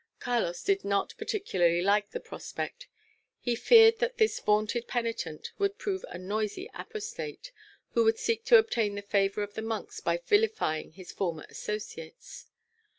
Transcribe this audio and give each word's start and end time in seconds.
Carlos 0.19 0.63
did 0.63 0.83
not 0.83 1.13
particularly 1.19 1.79
like 1.79 2.09
the 2.09 2.19
prospect. 2.19 2.87
He 3.39 3.55
feared 3.55 3.99
that 3.99 4.17
this 4.17 4.39
vaunted 4.39 4.87
penitent 4.87 5.51
would 5.59 5.77
prove 5.77 6.03
a 6.09 6.17
noisy 6.17 6.67
apostate, 6.73 7.51
who 7.91 8.03
would 8.03 8.17
seek 8.17 8.43
to 8.45 8.57
obtain 8.57 8.95
the 8.95 9.03
favour 9.03 9.43
of 9.43 9.53
the 9.53 9.61
monks 9.61 9.99
by 9.99 10.17
vilifying 10.17 10.93
his 10.93 11.11
former 11.11 11.45
associates. 11.49 12.47